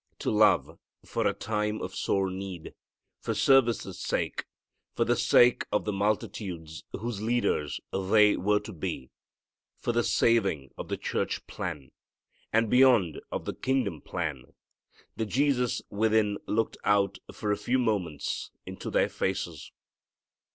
To 0.17 0.31
love, 0.31 0.79
for 1.05 1.27
a 1.27 1.33
time 1.35 1.79
of 1.79 1.93
sore 1.93 2.31
need, 2.31 2.73
for 3.19 3.35
service's 3.35 3.99
sake, 3.99 4.45
for 4.95 5.05
the 5.05 5.15
sake 5.15 5.67
of 5.71 5.85
the 5.85 5.93
multitudes 5.93 6.83
whose 6.91 7.21
leaders 7.21 7.79
they 7.93 8.35
were 8.35 8.59
to 8.61 8.73
be, 8.73 9.11
for 9.77 9.91
the 9.91 10.01
saving 10.03 10.71
of 10.75 10.87
the 10.87 10.97
church 10.97 11.45
plan, 11.45 11.91
and 12.51 12.67
beyond 12.67 13.21
of 13.31 13.45
the 13.45 13.53
kingdom 13.53 14.01
plan, 14.01 14.45
the 15.17 15.25
Jesus 15.27 15.83
within 15.91 16.39
looked 16.47 16.77
out 16.83 17.19
for 17.31 17.51
a 17.51 17.55
few 17.55 17.77
moments 17.77 18.49
into 18.65 18.89
their 18.89 19.07
faces. 19.07 19.71